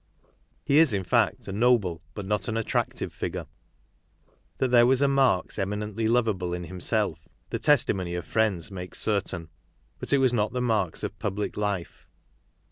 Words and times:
He 0.63 0.79
is, 0.79 0.93
in 0.93 1.03
fact, 1.03 1.47
a 1.47 1.51
noble, 1.51 2.01
but 2.15 2.25
not 2.25 2.47
an 2.47 2.57
attractive 2.57 3.13
figure. 3.13 3.45
That 4.57 4.69
there 4.71 4.87
was 4.87 5.03
a 5.03 5.07
Marx 5.07 5.59
eminently 5.59 6.07
lovable 6.07 6.55
in 6.55 6.63
himself, 6.63 7.27
the 7.51 7.59
testimony 7.59 8.15
of 8.15 8.25
friends 8.25 8.71
makes 8.71 8.97
certain; 8.99 9.49
but 9.99 10.11
it 10.11 10.17
was 10.17 10.33
not 10.33 10.53
the 10.53 10.59
Marx 10.61 11.03
of 11.03 11.19
public 11.19 11.55
life. 11.55 12.07